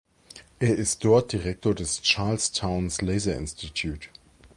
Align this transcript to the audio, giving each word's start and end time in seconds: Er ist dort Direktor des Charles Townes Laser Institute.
Er 0.57 0.77
ist 0.77 1.03
dort 1.05 1.31
Direktor 1.31 1.75
des 1.75 2.01
Charles 2.01 2.51
Townes 2.51 3.03
Laser 3.03 3.35
Institute. 3.35 4.09